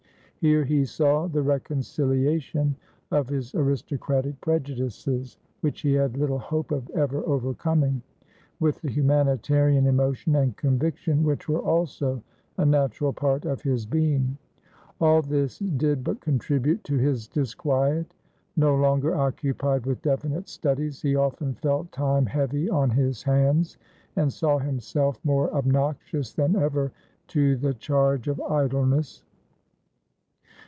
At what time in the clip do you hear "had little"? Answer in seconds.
5.93-6.39